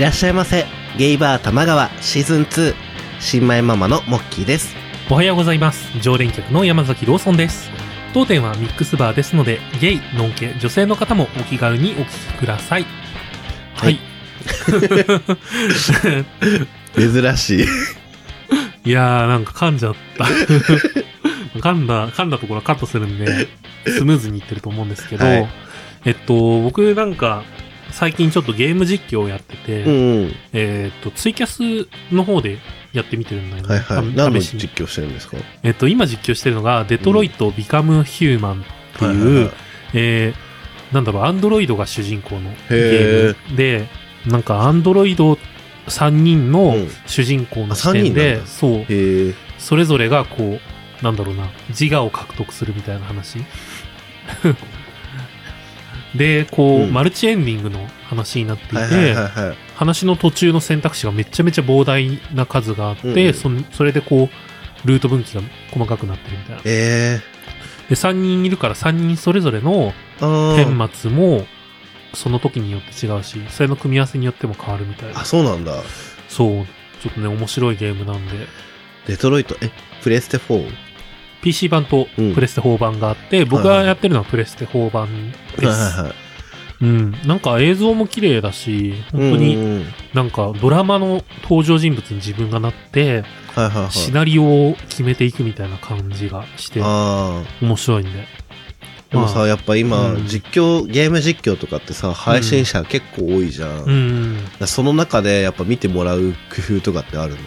[0.00, 0.64] いらっしゃいませ。
[0.96, 2.74] ゲイバー玉川シーズン2。
[3.20, 4.74] 新米ママのモッキーです。
[5.10, 5.90] おはようございます。
[6.00, 7.68] 常連客の山崎ローソンです。
[8.14, 12.86] 当店はミックスバーですので、ゲイ、ノンケ、女性の方もお気軽にお聞きください。
[13.74, 14.00] はい。
[16.96, 17.66] 珍しい。
[18.86, 20.24] い、やー、なんか噛んじゃった。
[21.58, 23.48] 噛んだ、噛んだところはカットするんで、
[23.84, 25.48] スムーズにいってると思うんですけど、はい
[26.06, 27.44] えっと、僕なんか、
[27.92, 30.34] 最近ちょっとゲーム実況をやってて、うんうん。
[30.52, 32.58] えっと、ツイキャスの方で
[32.92, 33.68] やってみてるんだよね。
[33.68, 34.14] はいはい。
[34.14, 35.36] た何の実況してるんですか？
[35.62, 39.52] えっと、今実況してるのが、デトロイト・ビカム・ヒューマンっていう、はいはいはい
[39.94, 43.88] えー、なんだろう、アンドロイドが主人公のゲへームで、
[44.26, 45.38] なんかアンドロイド
[45.86, 48.86] 3人のうん主人公の視点で、人なんだそう。
[49.58, 53.38] それぞれがこう、なんだろうな、自我を獲得するみたいな話。
[56.14, 59.56] で、こう、うんマルチエンディングの話になっていて、はいはいはいはい。
[59.76, 64.28] 話の途中の選択肢がめちゃめちゃ膨大な数があって、うんそんそれでこ
[64.84, 66.62] う、ルート分岐が細かくなってるみたいな。
[66.64, 67.20] え
[67.88, 71.46] で、3人いるから3人それぞれの顛末も、
[72.14, 75.24] その時によって違うし、それの組み合わせによっても変わるみたいなあ、。
[75.24, 75.74] そうなんだ。
[76.28, 76.66] そう。
[77.02, 78.46] ちょっとね、面白いゲームなんで、
[79.06, 79.70] デトロイト、え、
[80.02, 80.70] プレステ 4?
[81.42, 85.66] PC 版とうんプレステ4版があって、僕がやってるのはプレステ4版です。
[85.66, 86.14] はいはいはい。
[86.82, 87.14] うん。
[87.26, 93.24] なんか映像も綺麗だし、本当うんにうんうんなんかドラマの登場人物に自分がなって、
[93.54, 93.92] はいはいはい。
[93.92, 97.64] シナリオを決めていくみたいな感じがして、ああ。
[97.64, 98.26] 面白いんで。
[99.10, 103.82] でもさ、まあやっぱ今、うん実況、ゲーム実況とかってさ、配信者結構多いじゃん。
[103.82, 104.44] うん。
[104.44, 107.38] だからその中でやっぱ見てもらう工夫とかってあるの？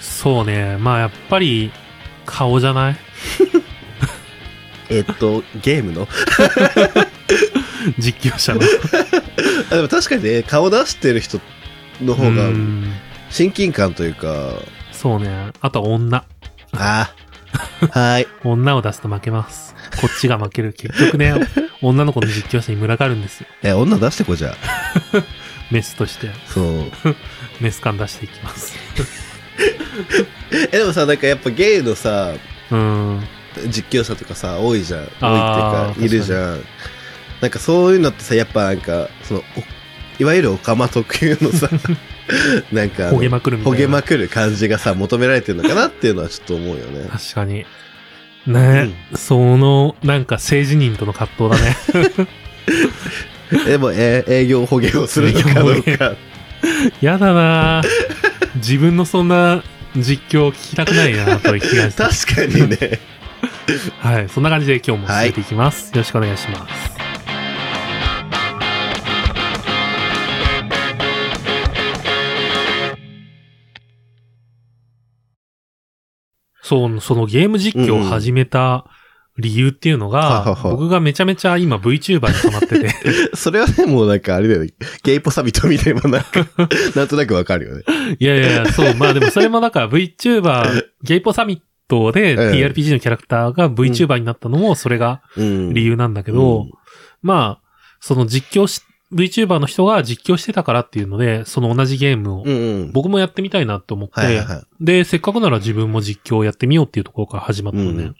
[0.00, 0.76] そうね。
[0.78, 1.70] まあやっぱり、
[2.26, 2.96] 顔じゃない？
[4.90, 6.06] えっと、ゲームの？
[7.98, 8.60] 実況者の。
[9.70, 11.40] あでも確かにね、顔出してる人
[12.02, 12.92] の方がうん
[13.30, 14.52] 親近感というか、
[14.92, 15.50] そうね。
[15.60, 16.24] あとは女。
[16.72, 17.12] あ
[17.92, 18.26] あ、はい。
[18.44, 19.74] 女を出すと負けます。
[20.00, 20.72] こっちが負ける。
[20.72, 21.34] 結局ね、
[21.82, 23.46] 女の子の実況者に群がるんですよ。
[23.62, 24.54] え、女出してこじゃあ。
[25.70, 26.92] メスとして、そう。
[27.60, 28.76] メス感出していきます。
[30.72, 32.32] え、でもさ、なんかやっぱゲイのさ、
[32.70, 33.22] うん。
[33.68, 35.00] 実況者とかさ、多いじゃん。
[35.00, 36.60] 多いっていうか、いるじゃん。
[37.40, 39.62] なんかそういうのってさ、やっぱなんか、その、お
[40.18, 41.68] いわゆるオカマ特有のさ、
[42.72, 43.78] なんかあの、焦げまくるみたいな。
[43.78, 47.08] 焦げまくる感じがさ、求められてるのかなっていうのはちょっと思うよね。
[47.10, 47.66] 確かに。
[48.46, 52.28] ね、その、なんか政治人との葛藤だね。
[53.66, 56.14] でも、え営業捕鯨をするのかどうか。
[57.00, 57.86] やだなぁ
[58.56, 59.62] 自分のそんな
[60.02, 62.02] 実況を聞きたくないなという気がして。
[62.26, 62.98] 確かにね。
[64.00, 64.28] はい。
[64.28, 65.88] そんな感じで今日も進めていきます。
[65.88, 66.96] よろしくお願いします。
[76.62, 78.86] そう、そのゲーム実況を始めた
[79.38, 82.90] 理由っていうのが、僕がめちゃめちゃ今 VTuber にハマってて、
[83.36, 84.70] それはね、もうなんかあれだよね。
[85.02, 86.46] ゲイポサビト見ればなんか、
[86.96, 87.84] なんとなくわかるよね。
[88.18, 95.74] いやいやいや、そう、まあでもそれもだから VTuber、ゲイポサミットでうん TRPG のキャラクターが VTuber になったのもそれがうん。
[95.74, 96.70] 理由なんだけど、うん
[97.22, 97.66] まあ、
[98.00, 98.80] その実況し、
[99.12, 102.92] VTuber の人が実況してたからっていうので、その同じゲームをうんうん。
[102.92, 104.44] 僕もやってみたいなと思って。
[104.80, 108.04] で、せっかくなら自分も実況をやってみようっていうところから始まったのね。
[108.04, 108.14] うん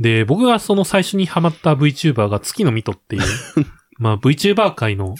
[0.00, 3.22] で、僕がその最初にハマった VTuber が月のミトっていう、
[3.98, 5.14] まあ VTuber 界の、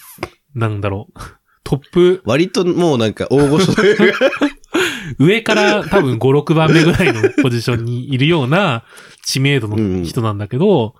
[0.54, 1.20] なんだろう、
[1.62, 3.74] トップ、割ともうなんか大御所
[5.18, 8.84] 上から多分5、6番目ぐらいのポジションにいるような
[9.22, 10.94] 知名度の人なんだけど、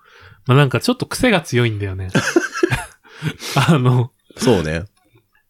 [0.46, 2.10] まあなんかちょっと癖が強いんだよね。
[3.68, 4.84] あの、そうね。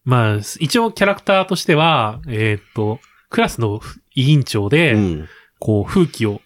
[0.04, 3.80] まあ、一応キャラクターとしては、えーっと、クラスの
[4.14, 5.28] 委員長で、うん。
[5.58, 6.40] こう、風紀を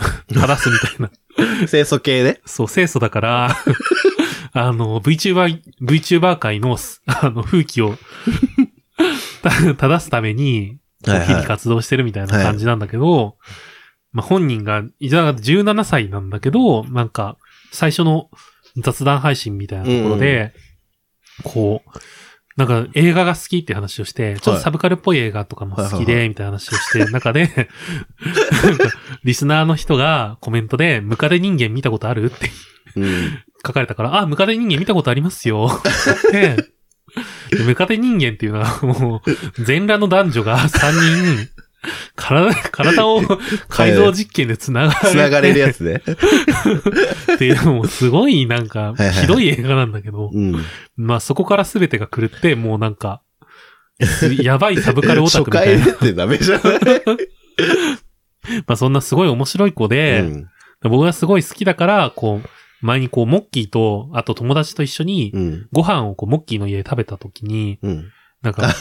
[0.32, 1.66] 正すみたいな。
[1.68, 2.40] 清楚系ね。
[2.44, 3.56] そう、清楚だから、
[4.52, 6.76] あの、VTuber、VTuber 界の、
[7.06, 7.96] あの、風紀を
[9.42, 13.36] た正すために、日々活動してるみたいな感じなんだけど、
[14.12, 17.36] まあ、本人が、いざ17歳なんだけど、なんか、
[17.72, 18.28] 最初の
[18.76, 20.52] 雑談配信みたいなところで、
[21.42, 21.90] こう、
[22.60, 27.70] なんか映画が好きって話をして、ちょっとサブカルっぽい映画とかも好きで、みたいな話をして、 中で、
[29.24, 32.50] リスナーの人がコメントで、ムカデ人間見たことあるって
[32.96, 33.38] うん。
[33.66, 35.70] 書かれたから、あ、ムカデ人間見たことありますよ。
[35.70, 36.56] って
[37.50, 39.22] でムカデ人間っていうのはも
[39.56, 40.92] う、全裸の男女が3
[41.38, 41.48] 人、
[42.16, 43.22] 体、体を
[43.68, 46.02] 改造実験で繋がれて、繋がれるやつね。
[47.34, 50.54] っていうのもすごいなんかはいはい、ひどい映画なんだけど、うん。
[50.96, 53.22] まあそこから全てが狂って、もうなんか、
[54.42, 55.84] やばいサブカルオタ初クみたいな。
[55.86, 56.74] 回ってダメじゃない？
[58.66, 60.46] まあそんなすごい面白い子で、うん
[60.82, 62.48] 僕がすごい好きだから、こう、
[62.80, 65.68] 前にこう、モッキーと、あと友達と一緒に、うん。
[65.72, 68.10] ご飯をこう、モッキーの家で食べた時に、うん。
[68.42, 68.72] なんか、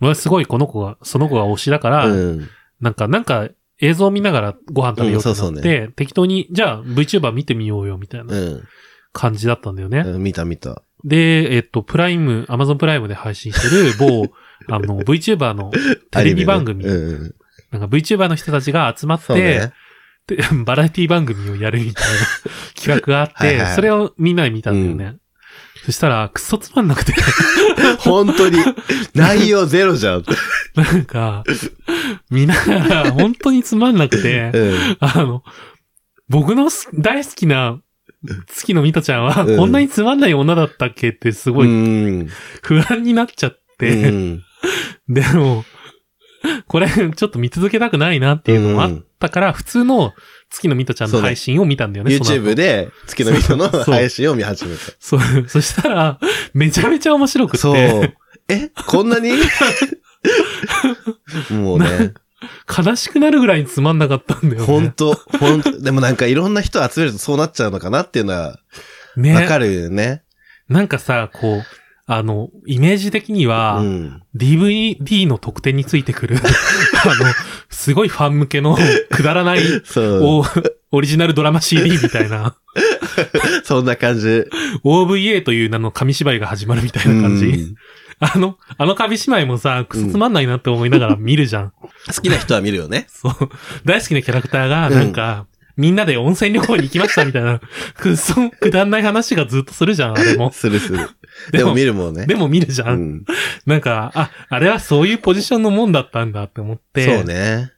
[0.00, 2.48] 俺はすごいこの子が、その子が推しだから、うん。
[2.80, 3.48] なんか、なんか、
[3.80, 8.62] 映像を見ながらご飯食べようってなって、うんそうそう適当に、じゃあ VTuber 見てみようよ、みたいなうん。
[9.12, 10.00] 感じだったんだよね。
[10.00, 10.82] うん見た見た。
[11.02, 14.30] で、えっと、プライム、アマゾンプライムで配信してる某、
[14.68, 15.72] あの、VTuber の
[16.10, 17.34] テレビ番組、アニメねうんうん。
[17.72, 19.72] なんか VTuber の人たちが集まって、そうね。
[20.26, 22.20] でバラエティ番組をやるみたいな
[22.76, 25.18] 企画があって、はいはいそれをみんなで見たんだよね。
[25.84, 27.14] そしたら、くっそつまんなくて、
[28.00, 28.58] 本当に、
[29.14, 30.24] 内容ゼロじゃん。
[30.74, 31.44] なんか、
[32.30, 32.74] 見なが
[33.04, 34.96] ら、本当につまんなくて、うん。
[35.00, 35.42] あの、
[36.28, 37.80] 僕のす大好きな
[38.46, 42.28] 月のミトちゃんは、うんこんなにつまんない女だったっけってすごういん。
[42.62, 44.42] 不安になっちゃっうて、ん。
[45.08, 45.64] でも、
[46.66, 50.12] これちょっと見続けたくないなっていうのもあったから、普通の
[50.50, 52.14] 月のミトちゃんの配信を見たんだよね。
[52.14, 54.82] YouTube で月の人のそう配信を見始めた。
[54.98, 56.18] そう、 そしたら、
[56.52, 57.58] めちゃめちゃ面白くて。
[57.58, 58.14] そう。
[58.48, 58.70] え？
[58.86, 59.30] こんなに？
[61.50, 62.12] もうね、
[62.68, 64.66] 悲しくなるぐらいつまんなかったんだよね。
[64.66, 68.58] ほんと、ほんと、でもなんかいろんな人集めるとそうなっちゃうのかなっていうのは
[69.16, 69.34] ね。
[69.34, 70.22] わかるよね。
[70.68, 71.64] なんかさ、こう、
[72.06, 74.22] あの、イメージ的には、うん。
[74.34, 76.36] DVD の特典についてくる、
[77.04, 77.32] あの、
[77.70, 78.76] すごいファン向けの
[79.10, 80.20] くだらないそう。
[80.22, 80.44] オ
[80.92, 82.56] オリジナルドラマ CD みたいな、
[83.64, 84.44] そんな感じ。
[84.84, 87.46] OVA という名の紙芝居が始まるみたいな感じ。
[87.46, 87.74] うん
[88.22, 91.72] あの、あの紙芝居もさ、くそつまんないなって思いながら見るじゃん。
[92.14, 93.06] 好きな人は見るよね。
[93.08, 93.34] そう。
[93.86, 95.46] 大好きなキャラクターが、なんか、
[95.80, 97.58] みんなで温泉旅行に行きましたみたいな、
[97.96, 100.52] くっそ、くだんない話がずっとするじゃん、あれも。
[100.52, 101.08] するする。
[101.52, 102.26] でも見るもんね。
[102.26, 102.92] でも見るじゃ。
[102.92, 103.24] うんん。
[103.64, 107.06] なんか、あ、あれはそういうポジションのもんだったんだって思って。
[107.06, 107.72] そうね。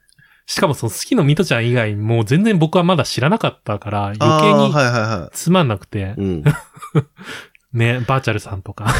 [0.45, 6.43] しかもその好きのミトちゃん以外、もう全然僕はまだ知らなかったから、余計にはいはいはつまんなくてい。、うん。
[7.73, 8.93] ね、バーチャルさんとか、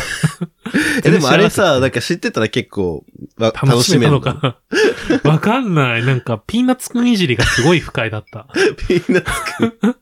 [1.04, 3.06] え、でもあれさ、なんか知ってたら結構、
[3.38, 4.22] わ楽楽しめるの？
[4.22, 4.58] か。
[5.24, 6.06] わかんない。
[6.06, 8.48] なんか、ピーナッツくんいじりがすごい不快だった。
[8.88, 10.00] ピーナッツ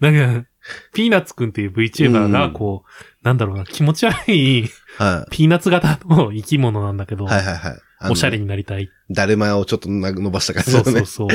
[0.00, 0.48] なんか、
[0.94, 7.28] ピーナッツくんっていう VTuber が、こう、なんだろうな、気持ち悪いはピーナッツ型の生き物なんだけど、い。
[7.28, 8.10] はいはいはい。
[8.10, 8.88] おしゃれになりたい。
[9.10, 10.84] だるまをちょっと伸ばした感じそう。
[10.84, 11.28] そうそう。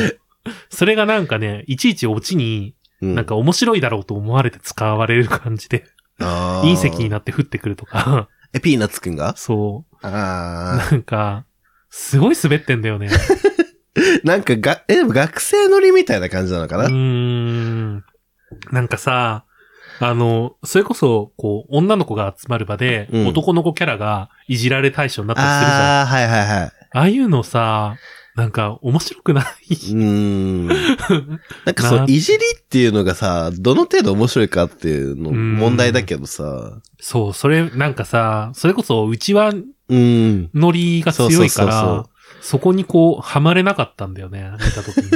[0.69, 5.85] それがなんかね、いちいちオチに、うなんか面白いだろうと思われて使われる感じで、
[6.19, 9.35] 隕石になって降ってくるとか、え、ピーナッツくんが？
[9.35, 9.97] そう。
[10.01, 11.45] あなんか、
[11.89, 13.09] すごい滑ってんだよね。
[13.11, 13.17] あ。
[14.23, 16.85] なんかが、え、でも学生乗りみたいな感じなのかな？
[16.85, 18.03] うーん。
[18.71, 19.43] なんかさ、
[19.99, 25.81] あの、それこそ、こう、女の子が集まる場で、うん男の子キャラがいじられ対象になったりするじゃん。
[25.81, 26.71] あああ、はいはいはい。
[26.91, 27.95] あいうのさ、
[28.35, 29.73] なんか面白くなうい。
[29.75, 30.67] ーん。
[31.65, 36.81] なんかそなう、いじりっていうのがさ、どの程度面白いかっていうのうん問題だけどさ。
[36.99, 39.53] そう、それ、なんかさ、それこそうちは
[39.87, 40.49] うん。
[40.53, 42.09] ノリが強いからそ、
[42.41, 45.09] そこにこう、はまれなかったんだよね、見たときに。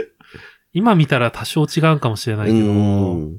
[0.74, 3.38] 今見たら多少違うかもしれないうけど、ん。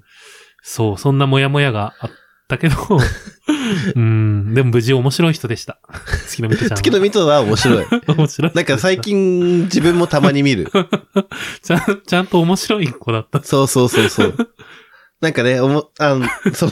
[0.61, 2.11] そう、そんなモヤモヤがあっ
[2.47, 2.75] たけど、
[3.95, 5.79] うん、でも無事面白い人でした。
[6.27, 6.75] 月のみとちゃんは。
[6.77, 7.85] 月のミトは面白い。
[8.07, 8.51] 面白い。
[8.53, 10.71] なんか最近自分もたまに見る。
[11.61, 13.43] ちゃん、ちゃんと面白い子だった。
[13.43, 14.35] そうそうそうそう。
[15.21, 16.71] なんかね、おも、あの、その、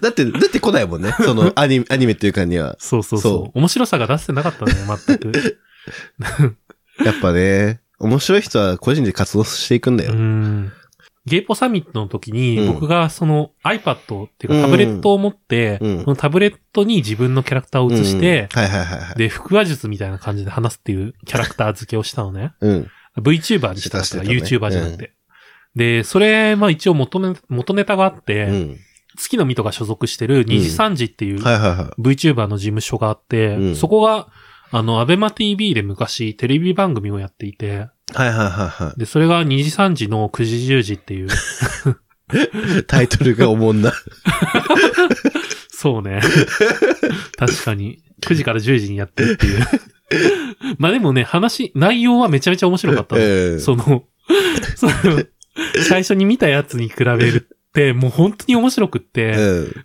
[0.00, 1.14] だって、出てこないもんね。
[1.20, 2.76] その、アニメ、アニメっていうかには。
[2.80, 3.32] そうそうそう。
[3.32, 4.72] そ面白さが出せてなかったね、
[5.06, 5.58] 全く。
[7.04, 10.14] やっぱね、面白い人は個人で活動していくんだうよ。
[10.14, 10.72] ん。
[11.26, 18.48] ゲイポサミットの時に、うん僕がその iPad っていうかタブレットを持って、うんそのタブレットに自分のキャラクターを映して。
[19.16, 22.52] で、腹話術みたいな感じで話すっていうキャラクター付けをしたのね。
[22.60, 22.90] うん。
[23.18, 25.12] VTuber にしたかったから、してたね YouTuber じゃなくて。
[25.74, 28.78] で、それ、まあ一応元ネ元ネタがあって、うん。
[29.16, 31.40] 月のミトが所属してる二次三次っていう。
[31.40, 34.28] VTuber の事務所があって、うんそこが、
[34.70, 42.84] あの、アベマ TV で昔テレビ番組をやっていて、はいはいはいはで、それが2時3時の9時10時っていう、い。
[42.86, 43.92] タイトルがおもんな。
[45.70, 46.20] そうね。
[47.36, 48.02] 確かに。
[48.22, 49.66] 9時から10時にやってるっていう。
[50.78, 53.20] まあでもね、話、内容はめちゃめちゃ面白かったの。
[53.20, 54.04] ええその、
[54.76, 55.24] その、
[55.86, 59.32] 最初に見たやつに比べるって、もう本当に面白くって、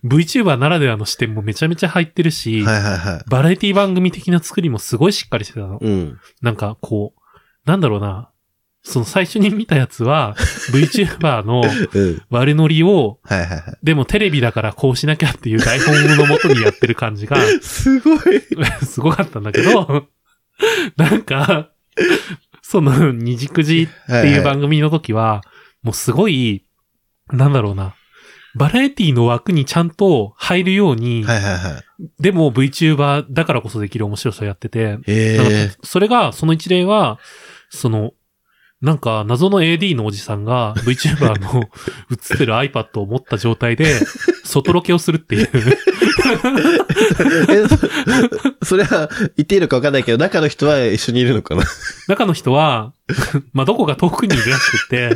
[0.04, 0.10] うん。
[0.10, 3.24] VTuber ならではの視点もめちゃめちゃ入ってるし、はいはいはい。
[3.30, 5.80] バラエティ番組的な作りもすごいしっかりしてたの。
[5.82, 6.18] うん。
[6.42, 7.19] なんかこう、
[7.66, 8.32] なんだろうな。
[8.82, 10.36] その最初に見たやつは、
[10.72, 11.62] VTuber の
[11.94, 12.22] うん。
[12.30, 17.60] 悪ノリを、はいはいはでもテレビだからこうしなきゃっていう台本のもとにやってる感じが、い。
[17.62, 18.20] すごい。
[18.86, 20.08] すごかったんだけど、
[20.98, 21.70] なんか、
[22.62, 25.42] その、二軸寺っていう番組の時は、
[25.82, 26.66] もうすごい、
[27.32, 27.96] なんだろうな、
[28.56, 32.10] バラエティの枠にちゃんと入るように、はいはいはい。
[32.20, 35.78] でも VTuber だからこそできる面白さをやってて、えか。
[35.84, 37.20] それが、その一例は、
[37.70, 38.14] その、
[38.82, 41.64] なんか謎の AD のおじさんが VTuber の
[42.12, 44.00] 映ってる iPad を持った状態で、
[44.50, 45.50] 外ロケをするっていう。
[47.50, 47.78] え、そ
[48.66, 51.64] それは言っていいのか分かんないけど、中の人は一緒にいるのかな？
[52.08, 52.94] 中の人は、
[53.54, 55.16] まあ、どこか遠くにいるらしくて、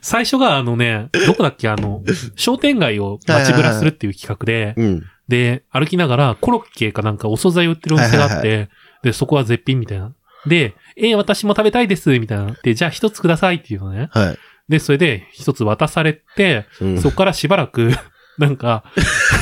[0.00, 2.02] 最初があのね、どこだっけあの、
[2.36, 5.04] 商店街を街ぶらするっていう企画で、うん。
[5.28, 8.68] で、歩きながらコロッケかなんかお惣菜売ってるお店があって、はい
[9.02, 10.12] で、そこは絶品みたいな。
[10.46, 12.56] で、えー私も食べたいです、みたいな。
[12.62, 14.08] で、じゃあ一つくださいっていうのね。
[14.10, 14.38] はい。
[14.68, 17.00] で、それで一つ渡されて、うん。
[17.00, 17.92] そこからしばらく、
[18.38, 18.84] なんか、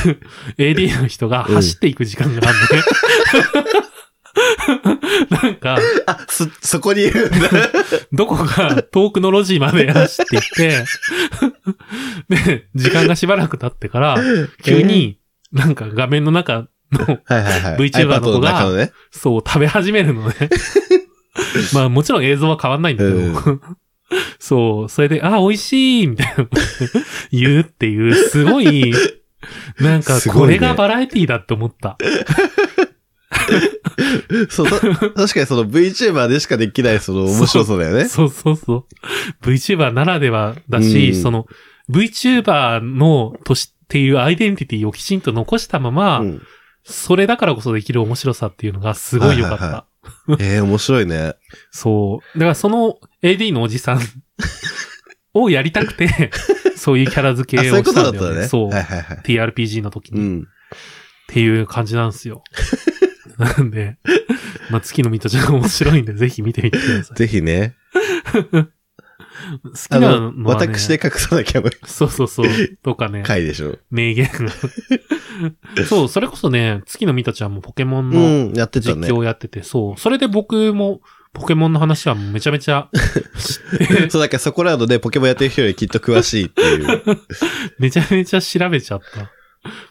[0.57, 2.83] AD の人が走っていく時間があるのね。
[5.43, 7.37] なんか、あ、そ、そこにいるんだ。
[8.11, 10.85] どこか遠くの路地まで走っていって、
[12.29, 14.17] で、時間がしばらく経ってから、
[14.63, 15.19] 急に、
[15.51, 17.89] なんか画面の中の、はいはいはい。
[17.89, 18.67] VTuber の子が。
[19.11, 20.35] そう、食べ始めるのね。
[21.73, 23.61] まあもちろん映像は変わんないんだけど、う
[24.39, 26.47] そう、それで、あ、美味しいみたいな
[27.31, 28.93] 言うっていう、すごい、
[29.79, 31.97] なんかこれがバラエティだって思った。
[34.49, 38.05] そう、た確かにその VTuber でしかできないその面白さだよね。
[38.07, 38.87] そうそうそ
[39.43, 39.45] う。
[39.45, 41.47] VTuber ならではだし、うんその
[41.89, 46.41] VTuber のとしっていうアイデンティティをきちんと残したまま、うん。
[46.83, 49.65] それだからこそできる面白さっていうのがすごい良かった。
[49.65, 49.96] はいはい
[50.39, 51.35] ええ面白いね。
[51.71, 52.39] そう。
[52.39, 53.99] だからその AD のおじさん
[55.33, 56.31] をやりたくて、
[56.75, 58.17] そういうキャラ付あ、けをしたんだよね。
[58.17, 58.47] とだったね。
[58.47, 58.69] そう。
[58.69, 59.17] はいはいはい。
[59.23, 60.47] TRPG の時に、っうん。
[61.27, 62.43] ていう感じなんですよ。
[63.37, 63.97] なんで、
[64.71, 67.17] まあ、月のミトちゃん面白いんで、ぜひ見てみてください。
[67.17, 67.75] ぜひね。
[69.63, 72.47] 好きあなのの、は、ね、私で隠さなきゃいそうそうそう。
[72.83, 73.23] とかね。
[73.23, 73.77] 回でしょ。
[73.91, 74.31] 名言が。
[75.87, 78.19] そう、それこそね、月のミトちゃんもポケモンうの
[78.51, 79.07] ん、やってた実ね。
[79.09, 79.99] 況やってて、そう。
[79.99, 81.01] それで僕も
[81.33, 82.89] ポケモンの話はめちゃめちゃ
[84.09, 87.03] そう、だからそこらのでポケモンやってる人よりきっと詳しいっていう。
[87.79, 89.31] めちゃめちゃ調べちゃった。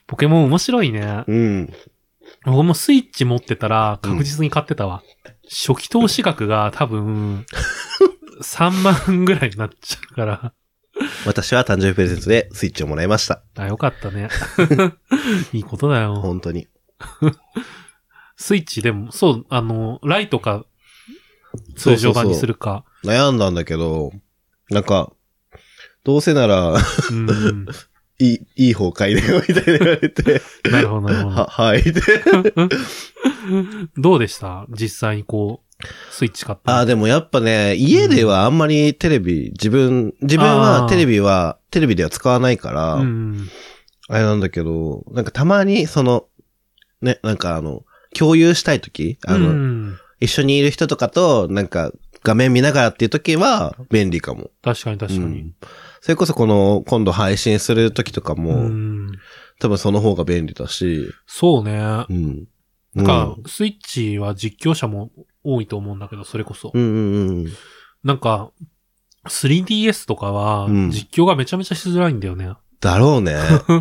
[0.07, 1.25] ポケモン面白いね。
[1.27, 1.73] うん。
[2.45, 5.03] 僕もスイッチ持ってたら確実に買ってたわ。
[5.49, 7.45] 初期投資額が多分、
[8.43, 8.71] 3
[9.09, 10.53] 万ぐらいになっちゃうから。
[11.27, 13.43] 私は誕生日プレゼントでスイッチをもらいました。
[13.57, 14.29] あ、よかったね。
[15.53, 16.17] いいことだよ。
[16.17, 16.69] 本当に。
[18.37, 20.65] スイッチでも、そう、あの、ライトか、
[21.77, 22.85] 通常版にするか。
[23.05, 24.13] 悩んだんだけど、
[24.71, 25.13] なんか、
[26.05, 26.75] どうせなら、
[27.11, 27.67] うん。
[28.19, 30.41] いい、いい方買いだよ、みたいな言われて、
[30.71, 31.45] なるほど、なるほは、ど。
[31.45, 31.83] はい。
[31.83, 32.01] で
[33.99, 34.65] どうでした？
[34.71, 35.66] 実際にこう、
[36.11, 36.79] スイッチ買ったの。
[36.79, 43.49] あ、でもやっぱね、家ではあんまりテレビ、自分、自分はテレビは、テレビでは使わないから、うん。
[44.09, 46.27] あれなんだけど、なんかたまに、その、
[47.03, 47.85] ね、なんかあの、
[48.17, 49.99] 共有したいとき、あの、うん。
[50.21, 51.93] 一緒にいる人とかと、なんか、
[52.23, 54.51] 画面見ながらっていうときは、便利かも。
[54.63, 55.55] 確かに確かにうん。
[56.01, 59.13] それこそこの、今度配信するときとかうも、ん。
[59.61, 62.07] 多分その方が便利だし、そうね。
[62.09, 62.49] うん。
[62.95, 65.11] なんか、スイッチは実況者も
[65.47, 66.71] 多いと思うんだけど、それこそ。
[66.75, 67.47] うんうんうん。
[68.05, 68.51] なんか、
[69.29, 72.53] 3DS とかはうん、実況がめちゃめちゃしづらいんだよね。
[72.81, 73.37] だろうね。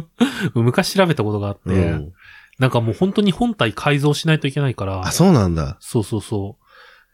[0.56, 2.14] 昔調べたことがあって、うん。
[2.58, 5.78] なんかもう本当に本体改造しないといけないからあ、、そうなんだ。
[5.80, 6.58] そうそうそ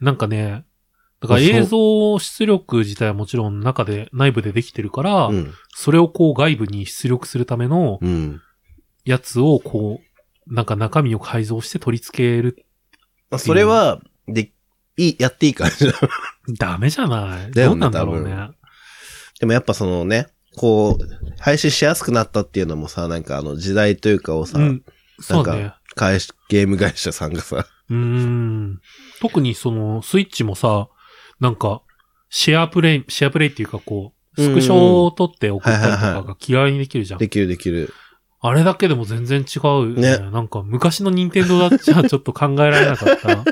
[0.00, 0.04] う。
[0.04, 0.64] なんかね、
[1.20, 5.52] だからあそう映像出力自体はもちろん中で、内部でできてるから、うん。
[5.74, 8.40] それをこう外部に出力するためのうん。
[9.04, 12.64] やつをこう、なんか中身を改造して取り付ける。
[13.30, 14.52] あそれは、で、
[14.96, 15.92] いい、やっていいからじゃん
[16.58, 18.50] ダメじゃないだよねどうなんだろうね。
[19.40, 24.84] でもやっぱそのね、こう、配信しやすくなったっていうのもさ、なんかあの時代というかをさ、うん。
[25.28, 25.78] なんか。
[25.94, 28.80] 会社、ゲーム会社さんがさ、うーん。
[29.20, 30.88] 特にその、スイッチもさ、
[31.40, 31.82] なんか、
[32.30, 37.18] シェアプレイ、シェアプレイっていうかこう、スクショを撮って送ったりとかが気軽にできるじゃん。
[37.18, 37.92] できるできる。
[38.40, 40.18] あれだけでも全然違うよね。
[40.18, 43.44] ねなんか昔の任天堂だっちゃちょっと考えられなかった。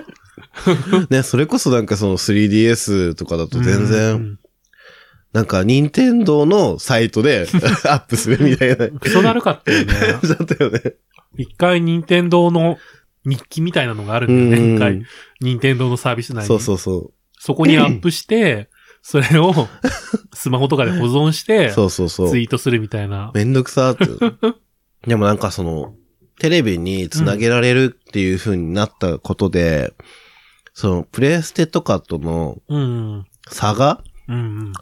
[1.10, 4.38] ね、それこそなんかその 3DS とかだと全う然、ん。
[5.32, 7.46] なんか任天堂のサイトで
[7.86, 8.88] アップするみたいな。
[8.88, 9.86] クソだるかったよね。
[10.22, 10.94] だったよね。
[11.36, 12.78] 一回任天堂の
[13.24, 14.68] 日記みたいなのがあるんだよね。
[14.70, 15.02] うん一回。
[15.40, 16.46] 任天堂のサービス内に。
[16.46, 18.68] そうそうそそこにアップして、
[19.02, 19.54] それを
[20.34, 22.38] スマホとかで保存して、そうそうそうツ。
[22.38, 23.30] イートするみたいな。
[23.34, 24.56] めんどくさーって。
[25.06, 25.94] でもなんかその、
[26.38, 29.94] テレビにつなげられるっていう風になったことで、
[30.74, 33.26] その、プレイステとかとのうん。
[33.48, 34.72] 差が、うんうん。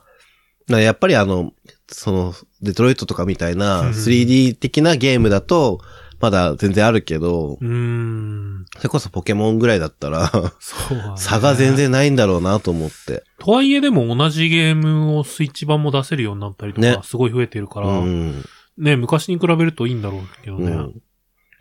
[0.68, 1.52] なやっぱりあの、
[1.88, 5.80] その、デトロイトとかみたいうんな 3D 的なゲームだと、
[6.21, 8.66] まだ全然あるけど、うーん。
[8.76, 10.28] それこそポケモンぐらいだったら、
[10.59, 11.76] そうだね差が全。
[11.76, 13.23] 然ないんだろうなと思って。
[13.38, 18.45] とはいえでも同じゲームをスイッチ版も出せるようになったりとねか、すごい増えてるから、うん。
[18.76, 20.73] ね、昔に比べるといいんだろうけどね。
[20.73, 21.02] うん。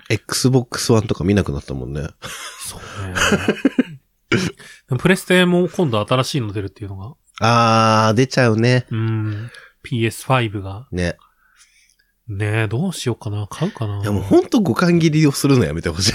[0.09, 2.07] Xbox One とか見なくなったもんね。
[2.65, 3.13] そうね。
[4.99, 8.87] プレステも今度新しいの出るっていうのが、あー、出ちゃうね。
[8.89, 9.51] うん。
[9.83, 10.87] PS5 が。
[10.91, 11.17] ね。
[12.27, 13.47] ねえ、どうしようかな。
[13.49, 16.13] 買うかないやもうほんと五感切りをするのやめてほしい。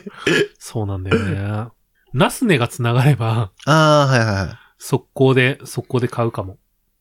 [0.58, 1.70] そうなんだよね。
[2.14, 4.58] ナスネが繋がれば、あー、はいはいはい。
[4.78, 6.58] 速攻で、速攻で買うかも。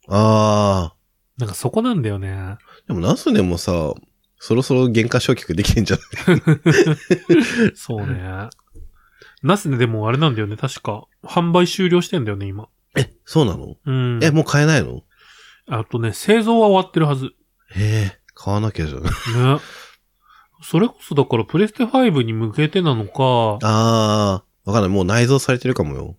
[0.09, 0.93] あ
[1.37, 2.27] なんかそこなんだよね。
[2.27, 2.57] ー。
[2.87, 3.93] でもナスネもさ、
[4.39, 5.99] そろそろ原価償却できてんじゃん。
[7.75, 8.49] そうね。
[9.43, 10.58] ナスネでもあれなんだよね。
[10.58, 12.67] 確か、販売終了してんだよね、今。
[12.98, 13.75] え、そうなの？
[13.86, 14.19] うん。
[14.24, 15.01] え、もう買えないの？
[15.67, 17.31] あとね、製造は終わってるはず。
[17.75, 19.03] えー、買わなきゃじゃん。
[19.03, 19.10] ね。
[20.62, 24.89] それこそだからプレステ5に向けてなのか、あー、わかんない。
[24.89, 26.17] もう内蔵されてるかもよ。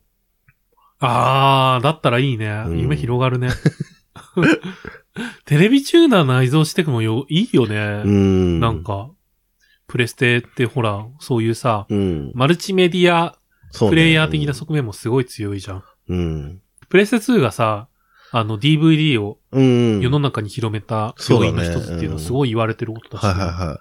[1.01, 2.49] あー、だったらいいね。
[2.67, 3.51] うん夢広がるね。
[5.45, 7.75] テレビチューナー内蔵してくもよ、いいよね。
[7.77, 8.61] うーん。
[8.61, 8.83] なん。
[8.85, 9.11] か、
[9.91, 12.31] プレステってほら、そういうさ、うん。
[12.35, 13.37] マルチメディア、
[13.77, 15.85] プレイヤー的な側面もすごい強いじゃん。
[16.09, 16.63] うん。
[16.89, 17.89] プレステ2がさ、
[18.31, 20.01] あの DVD をうん。
[20.01, 23.81] 世の中に広めた要因の一つっていうのはすごい言われてることだし、はいはいは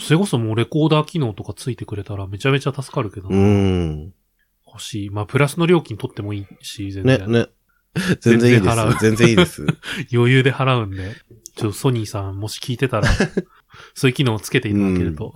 [0.00, 3.32] それこそもうレコーダー機能とかついてくれたらめちゃめちゃ助かるけど、い。
[3.32, 4.14] うん。
[4.66, 5.10] 欲しい。
[5.10, 7.30] まあ、プラスの料金取ってもいいし、全ね、然。
[7.30, 7.46] ね。
[8.20, 8.76] 全然いいです。
[9.00, 9.64] 全然いいです。
[10.12, 11.14] 余裕で払うんで。
[11.56, 13.08] ちょ、ソニーさん、もし聞いてたら、
[13.94, 15.32] そういう機能をつけていただけると。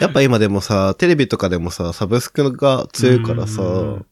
[0.00, 4.06] やっぱ今でもさ、テレビとかでもさ、サブスクが強いからさ、うん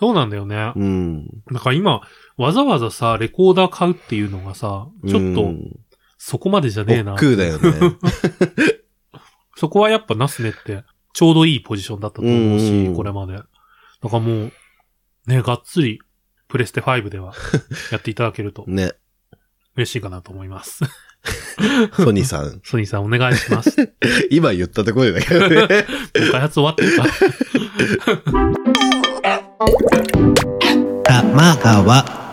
[0.00, 0.72] そうなんだよね。
[0.76, 1.26] うん。
[1.52, 2.02] だから今、
[2.36, 5.76] わざわざさ、レコーダー買うっていうのがさ、ちょっと、うん
[6.20, 7.14] そこまでじゃねえな。
[7.14, 7.96] 億劫だよね。
[9.56, 13.34] そこはやっぱナスネって、ちょうどいいポジションだったと思うし、うんこれまで。
[13.34, 13.46] だか
[14.02, 14.52] らもう、
[15.26, 16.00] ね、がっつり、
[16.48, 17.34] プレステ5では、
[17.92, 18.92] やっていただけると ね。
[19.76, 20.82] 嬉しいかなと思います。
[21.96, 22.60] ソニーさん。
[22.64, 23.80] ソニーさんお願いします。
[23.80, 23.86] も
[24.30, 25.86] 今言ったところだけどね。
[26.14, 27.06] う開発終わってるか
[31.04, 32.27] 玉川。